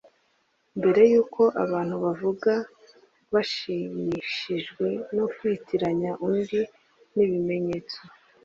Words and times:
Mbere 0.79 1.01
yuko 1.11 1.41
abantu 1.63 1.95
bavuga 2.05 2.51
bashimishijwe 3.33 4.87
no 5.15 5.25
kwitiranya 5.35 6.11
undi 6.27 6.61
nibimenyetso 7.15 7.99